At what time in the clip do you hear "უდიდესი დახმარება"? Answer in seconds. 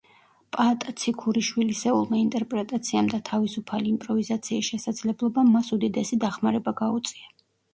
5.79-6.75